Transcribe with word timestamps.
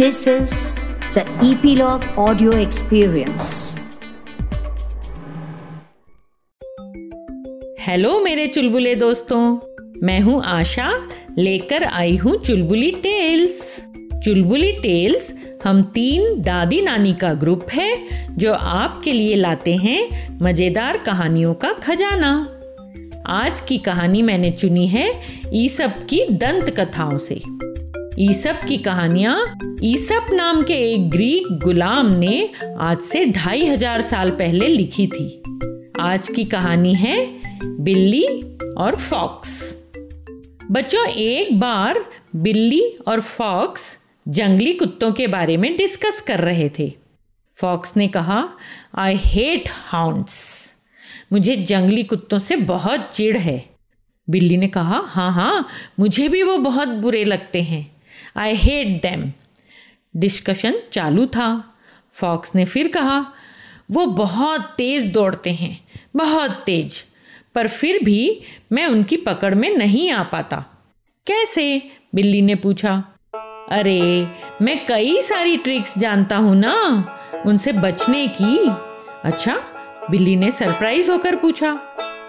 This 0.00 0.26
is 0.26 0.78
the 1.14 1.22
Epilogue 1.46 2.04
Audio 2.16 2.52
Experience. 2.52 3.48
Hello 7.80 8.20
मेरे 8.20 8.46
चुलबुले 8.46 8.94
दोस्तों। 8.94 9.58
मैं 10.02 10.20
हूँ 10.20 10.42
आशा। 10.44 11.08
लेकर 11.38 11.84
आई 11.84 12.16
हूँ 12.16 12.36
चुलबुली 12.36 12.90
टेल्स। 12.90 13.86
चुलबुली 14.24 14.72
टेल्स 14.72 15.32
हम 15.64 15.82
तीन 15.82 16.42
दादी 16.42 16.80
नानी 16.80 17.12
का 17.12 17.34
ग्रुप 17.34 17.66
है, 17.72 18.08
जो 18.36 18.52
आपके 18.52 19.12
लिए 19.12 19.34
लाते 19.34 19.76
हैं 19.76 20.38
मज़ेदार 20.42 20.98
कहानियों 20.98 21.54
का 21.54 21.72
खजाना। 21.72 22.48
आज 23.26 23.60
की 23.60 23.78
कहानी 23.78 24.22
मैंने 24.22 24.50
चुनी 24.50 24.86
है 24.86 25.12
ईसप 25.54 26.06
की 26.10 26.26
दंत 26.30 26.70
कथाओं 26.70 27.18
से। 27.18 27.42
ईसप 28.20 28.60
की 28.68 28.76
कहानियाँ। 28.76 29.34
ईसप 29.82 30.26
नाम 30.30 30.62
के 30.62 30.74
एक 30.86 31.08
ग्रीक 31.10 31.46
गुलाम 31.58 32.06
ने 32.12 32.50
आज 32.80 33.00
से 33.00 33.24
ढाई 33.26 33.64
हज़ार 33.66 34.02
साल 34.02 34.30
पहले 34.30 34.66
लिखी 34.68 35.06
थी। 35.06 35.26
आज 36.00 36.28
की 36.28 36.44
कहानी 36.44 36.94
है 36.94 37.16
बिल्ली 37.78 38.24
और 38.78 38.96
फॉक्स। 38.96 39.52
बच्चों, 40.70 41.06
एक 41.06 41.58
बार 41.60 42.04
बिल्ली 42.36 42.82
और 43.08 43.20
फॉक्स 43.20 43.96
जंगली 44.28 44.72
कुत्तों 44.72 45.10
के 45.12 45.26
बारे 45.26 45.56
में 45.56 45.76
डिस्कस 45.76 46.20
कर 46.20 46.40
रहे 46.40 46.68
थे। 46.78 46.92
फॉक्स 47.56 47.96
ने 47.96 48.08
कहा 48.08 48.42
आई 48.96 49.16
हेट 49.16 49.68
हाउंड्स 49.68 50.74
मुझे 51.32 51.56
जंगली 51.56 52.02
कुत्तों 52.02 52.38
से 52.38 52.56
बहुत 52.56 53.08
चिढ़ 53.12 53.36
है। 53.36 53.64
बिल्ली 54.28 54.56
ने 54.56 54.68
कहा 54.68 55.00
हाँ 55.06 55.32
हाँ 55.32 55.66
मुझे 56.00 56.28
भी 56.28 56.42
वो 56.42 56.58
बहुत 56.58 56.88
बुरे 56.98 57.24
लगते 57.24 57.62
हैं। 57.62 57.99
आई 58.36 58.54
हेट 58.54 59.02
दैम 59.02 59.32
डिस्कशन 60.16 60.74
चालू 60.92 61.26
था। 61.26 61.74
फॉक्स 62.12 62.54
ने 62.54 62.64
फिर 62.64 62.88
कहा, 62.88 63.26
वो 63.90 64.06
बहुत 64.06 64.60
तेज़ 64.60 65.08
दौड़ते 65.08 65.50
हैं, 65.50 65.84
बहुत 66.16 66.50
तेज। 66.50 67.04
पर 67.54 67.68
फिर 67.68 68.04
भी 68.04 68.42
मैं 68.72 68.86
उनकी 68.86 69.16
पकड़ 69.16 69.54
में 69.54 69.76
नहीं 69.76 70.10
आ 70.10 70.22
पाता। 70.22 70.64
कैसे? 71.26 71.90
बिल्ली 72.14 72.42
ने 72.42 72.54
पूछा। 72.54 73.04
अरे, 73.70 74.28
मैं 74.62 74.86
कई 74.86 75.22
सारी 75.22 75.56
ट्रिक्स 75.56 75.98
जानता 75.98 76.36
हूँ 76.36 76.56
ना, 76.56 77.04
उनसे 77.46 77.72
बचने 77.72 78.28
की। 78.28 78.58
अच्छा? 79.24 79.56
बिल्ली 80.10 80.36
ने 80.36 80.50
सरप्राइज़ 80.50 81.10
होकर 81.10 81.36
पूछा। 81.36 81.74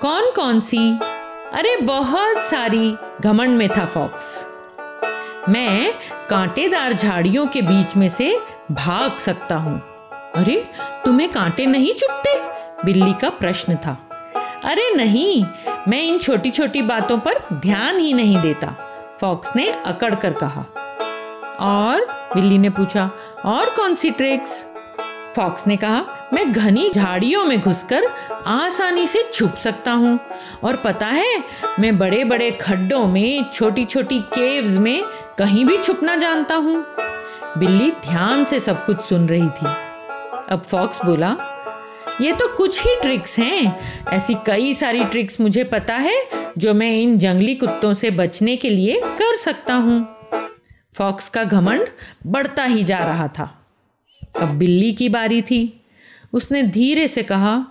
कौन 0.00 0.30
कौन 0.36 0.60
सी? 0.60 0.92
अरे, 1.52 1.76
बहुत 1.76 2.42
सारी। 2.42 2.94
घमंड 3.20 3.50
में 3.50 3.68
था 3.68 3.86
फॉक्स 3.86 4.47
मैं 5.48 5.92
कांटेदार 6.30 6.92
झाड़ियों 6.92 7.46
के 7.46 7.62
बीच 7.62 7.96
में 7.96 8.08
से 8.08 8.38
भाग 8.70 9.18
सकता 9.18 9.56
हूँ। 9.56 9.80
अरे, 10.34 10.56
तुम्हें 11.04 11.28
कांटे 11.28 11.66
नहीं 11.66 11.92
चुपते? 11.94 12.38
बिल्ली 12.84 13.12
का 13.12 13.30
प्रश्न 13.30 13.76
था। 13.76 13.96
अरे 14.64 14.94
नहीं, 14.94 15.44
मैं 15.88 16.02
इन 16.02 16.18
छोटी 16.18 16.50
छोटी 16.50 16.82
बातों 16.82 17.18
पर 17.18 17.42
ध्यान 17.52 17.98
ही 17.98 18.12
नहीं 18.12 18.40
देता, 18.40 18.74
फॉक्स 19.20 19.56
ने 19.56 19.68
अकड़ 19.70 20.14
कर 20.14 20.32
कहा। 20.32 20.64
और 21.60 22.00
बिल्ली 22.34 22.58
ने 22.58 22.70
पूछा, 22.70 23.10
और 23.44 23.70
कौन 23.70 23.94
सी 23.94 24.10
ट्रिक्स? 24.10 24.64
फॉक्स 25.36 25.66
ने 25.66 25.76
कहा, 25.76 26.04
मैं 26.32 26.52
घनी 26.52 26.90
झाड़ियों 26.90 27.44
में 27.44 27.60
घुसकर 27.60 28.02
आसानी 28.46 29.06
से 29.06 29.22
छुप 29.32 29.54
सकता 29.54 29.92
हूँ। 29.92 30.18
और 30.64 30.76
पता 30.76 31.06
है, 31.06 31.44
मैं 31.80 31.98
बड़े 31.98 32.24
बड़े 32.24 32.50
खड्डों 32.50 33.06
में 33.06 33.44
छोटी 33.52 33.84
छोटी 33.84 34.20
केव्स 34.20 34.78
में 34.78 35.04
कहीं 35.38 35.64
भी 35.64 35.76
छुपना 35.78 36.16
जानता 36.16 36.54
हूँ। 36.54 36.86
बिल्ली 37.58 37.90
ध्यान 37.90 38.44
से 38.44 38.60
सब 38.60 38.86
कुछ 38.86 39.00
सुन 39.00 39.28
रही 39.28 39.48
थी। 39.48 39.66
अब 40.48 40.62
फॉक्स 40.66 41.04
बोला, 41.04 41.36
ये 42.20 42.32
तो 42.32 42.56
कुछ 42.56 42.86
ही 42.86 42.94
ट्रिक्स 43.02 43.38
हैं। 43.38 43.80
ऐसी 44.06 44.34
कई 44.46 44.74
सारी 44.74 45.04
ट्रिक्स 45.04 45.40
मुझे 45.40 45.64
पता 45.64 45.94
है, 45.94 46.28
जो 46.58 46.74
मैं 46.74 46.90
इन 46.92 47.18
जंगली 47.18 47.54
कुत्तों 47.54 47.94
से 47.94 48.10
बचने 48.10 48.56
के 48.56 48.68
लिए 48.68 49.00
कर 49.04 49.36
सकता 49.36 49.74
हूँ। 49.74 50.16
फॉक्स 50.94 51.28
का 51.28 51.44
घमंड 51.44 51.86
बढ़ता 52.26 52.64
ही 52.64 52.84
जा 52.84 52.98
रहा 52.98 53.28
था। 53.28 53.66
अब 54.40 54.48
बिल्ली 54.48 54.92
की 54.92 55.08
बारी 55.08 55.42
थी। 55.42 55.80
उसने 56.32 56.62
धीरे 56.62 57.08
से 57.08 57.22
कहा, 57.22 57.66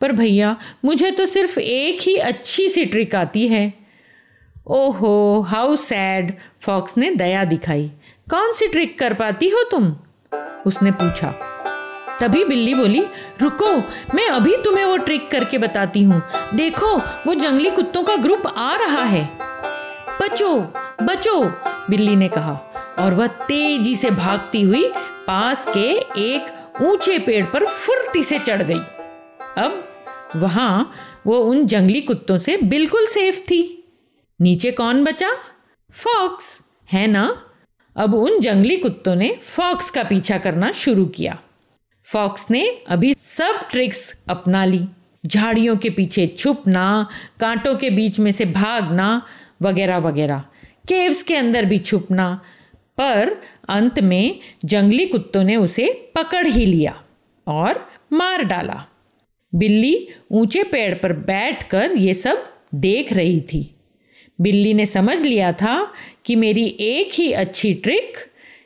पर 0.00 0.12
भैया, 0.12 0.56
मुझे 0.84 1.10
तो 1.10 1.26
सिर्फ़ 1.26 1.60
एक 1.60 2.00
ही 2.00 2.16
अच्छी 2.16 2.68
सी 2.68 2.84
ट्रिक 2.84 3.14
आती 3.14 3.48
है। 3.48 3.87
ओहो 4.70 5.40
हाउ 5.40 5.76
सैड 5.76 6.34
फॉक्स 6.60 6.96
ने 6.96 7.10
दया 7.10 7.44
दिखाई। 7.44 7.90
कौन 8.30 8.52
सी 8.52 8.68
ट्रिक 8.68 8.98
कर 8.98 9.14
पाती 9.14 9.48
हो 9.48 9.62
तुम? 9.70 9.96
उसने 10.66 10.90
पूछा। 10.90 11.30
तभी 12.20 12.44
बिल्ली 12.44 12.74
बोली, 12.74 13.00
रुको, 13.42 13.76
मैं 14.14 14.28
अभी 14.28 14.56
तुम्हें 14.56 14.84
वो 14.84 14.96
ट्रिक 14.96 15.30
करके 15.30 15.58
बताती 15.58 16.02
हूँ। 16.02 16.22
देखो, 16.54 16.96
वो 16.98 17.34
जंगली 17.34 17.70
कुत्तों 17.70 18.02
का 18.02 18.16
ग्रुप 18.16 18.46
आ 18.46 18.76
रहा 18.76 19.02
है। 19.02 19.38
बचो 20.22 20.54
बचो, 21.02 21.44
बिल्ली 21.90 22.16
ने 22.16 22.28
कहा, 22.28 22.52
और 22.98 23.14
वह 23.14 23.26
तेज़ी 23.26 23.96
से 23.96 24.10
भागती 24.10 24.62
हुई 24.62 24.92
पास 25.26 25.66
के 25.76 25.88
एक 26.20 26.46
ऊँचे 26.82 27.18
पेड़ 27.18 27.44
पर 27.44 27.66
फुर्ती 27.66 28.22
से 28.22 28.38
चढ़ 28.38 28.62
गई। 28.62 28.80
अब 29.58 29.88
वहाँ 30.36 30.92
वो 31.26 31.38
उन 31.38 31.66
जंगली 31.66 32.00
कुत्तों 32.00 32.38
से 32.38 32.56
बिल्कुल 32.56 33.06
सेफ़ 33.06 33.40
थी। 33.40 33.74
नीचे 34.40 34.70
कौन 34.70 35.04
बचा? 35.04 35.30
फॉक्स, 35.92 36.60
है 36.92 37.06
ना? 37.06 37.42
अब 37.96 38.14
उन 38.14 38.40
जंगली 38.40 38.76
कुत्तों 38.76 39.14
ने 39.14 39.36
फॉक्स 39.42 39.90
का 39.90 40.02
पीछा 40.02 40.38
करना 40.38 40.72
शुरू 40.72 41.06
किया। 41.06 41.38
फॉक्स 42.02 42.50
ने 42.50 42.82
अभी 42.88 43.14
सब 43.14 43.68
ट्रिक्स 43.70 44.18
अपना 44.28 44.64
ली। 44.64 44.88
झाड़ियों 45.26 45.76
के 45.76 45.90
पीछे 45.90 46.26
छुपना, 46.26 47.08
कांटों 47.40 47.74
के 47.74 47.90
बीच 47.90 48.18
में 48.18 48.32
से 48.32 48.44
भागना, 48.44 49.26
वगैरह 49.62 49.98
वगैरह। 49.98 50.38
केव्स 50.88 51.22
के 51.22 51.36
अंदर 51.36 51.64
भी 51.64 51.78
छुपना। 51.78 52.40
पर 52.98 53.36
अंत 53.68 54.00
में 54.00 54.40
जंगली 54.64 55.06
कुत्तों 55.06 55.44
ने 55.44 55.56
उसे 55.56 56.12
पकड़ 56.14 56.46
ही 56.46 56.66
लिया 56.66 57.02
और 57.46 57.90
मार 58.12 58.42
डाला। 58.42 58.86
बिल्ली 59.54 60.08
ऊँचे 60.30 60.62
पेड़ 60.62 60.94
पर 60.94 61.12
बैठकर 61.12 61.92
ये 61.92 62.14
सब 62.14 62.50
देख 62.74 63.12
रही 63.12 63.40
थी। 63.40 63.74
बिल्ली 64.40 64.74
ने 64.74 64.86
समझ 64.86 65.22
लिया 65.22 65.52
था 65.52 65.92
कि 66.24 66.36
मेरी 66.36 66.76
एक 66.80 67.10
ही 67.14 67.32
अच्छी 67.32 67.74
ट्रिक 67.74 68.18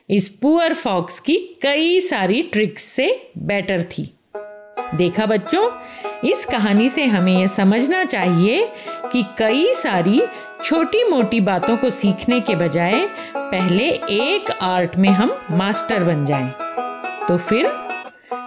इस 0.09 0.29
पुअर 0.29 0.73
फॉक्स 0.73 1.19
की 1.19 1.35
कई 1.61 1.99
सारी 1.99 2.41
ट्रिक्स 2.41 2.83
से 2.83 3.27
बेटर 3.37 3.83
थी 3.83 4.13
देखा 4.95 5.25
बच्चों, 5.25 5.69
इस 6.29 6.45
कहानी 6.45 6.89
से 6.89 7.05
हमें 7.05 7.39
यह 7.39 7.47
समझना 7.47 8.03
चाहिए 8.03 8.69
कि 9.11 9.23
कई 9.37 9.73
सारी 9.73 10.21
छोटी 10.63 11.03
मोटी 11.03 11.39
बातों 11.39 11.77
को 11.77 11.89
सीखने 11.89 12.39
के 12.39 12.55
बजाय 12.55 13.07
पहले 13.37 13.89
एक 13.89 14.51
आर्ट 14.61 14.95
में 14.97 15.09
हम 15.09 15.37
मास्टर 15.51 16.03
बन 16.03 16.25
जाएँ। 16.25 16.49
तो 17.27 17.37
फिर, 17.37 17.65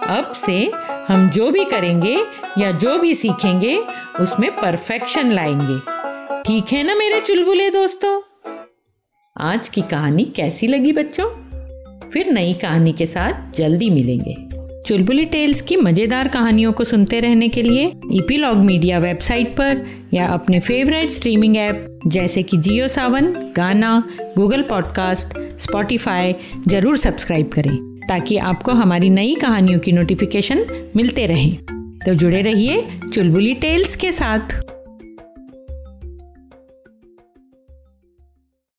अब 0.07 0.31
से 0.35 0.71
हम 1.07 1.29
जो 1.29 1.51
भी 1.51 1.65
करेंगे 1.65 2.23
या 2.57 2.71
जो 2.71 2.97
भी 2.97 3.15
सीखेंगे, 3.15 3.77
उसमें 4.19 4.51
परफेक्शन 4.51 5.31
लाएँगे 5.31 5.96
ठीक 6.47 6.65
है 6.71 6.83
ना 6.83 6.95
मेरे 6.95 7.19
चुलबुले 7.19 7.69
दोस्तों? 7.69 8.21
आज 9.37 9.69
की 9.69 9.81
कहानी 9.81 10.23
कैसी 10.25 10.67
लगी 10.67 10.93
बच्चों? 10.93 11.25
फिर 12.09 12.31
नई 12.31 12.53
कहानी 12.53 12.93
के 12.93 13.05
साथ 13.05 13.53
जल्दी 13.55 13.89
मिलेंगे। 13.89 14.35
चुलबुली 14.83 15.25
टेल्स 15.25 15.61
की 15.61 15.75
मज़ेदार 15.75 16.27
कहानियों 16.27 16.73
को 16.73 16.83
सुनते 16.83 17.19
रहने 17.19 17.49
के 17.49 17.63
लिए 17.63 17.93
ईपीलॉग 18.11 18.57
मीडिया 18.57 18.99
वेबसाइट 18.99 19.47
पर 19.47 19.85
या 20.13 20.27
अपने 20.27 20.59
फेवरेट 20.59 21.09
स्ट्रीमिंग 21.09 21.57
ऐप 21.57 21.99
जैसे 22.07 22.43
कि 22.43 22.57
Jio 22.57 22.87
Saavn, 22.87 23.25
Gaana, 23.55 24.03
Google 24.37 24.61
podcast, 24.61 25.37
Spotify 25.59 26.35
ज़रूर 26.67 26.97
सब्सक्राइब 26.97 27.47
करें 27.47 27.99
ताकि 28.09 28.37
आपको 28.37 28.71
हमारी 28.71 29.09
नई 29.09 29.35
कहानियों 29.35 29.79
की 29.79 29.91
नोटिफिकेशन 29.91 30.89
मिलते 30.95 31.25
रहें। 31.25 31.55
तो 32.05 32.13
जुड़े 32.13 32.41
रहिए 32.41 32.87
चुलबुली 33.13 33.53
टेल्स 33.53 33.95
के 33.95 34.11
साथ। 34.11 34.66